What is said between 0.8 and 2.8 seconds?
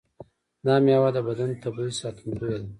میوه د بدن طبیعي ساتندوی ده.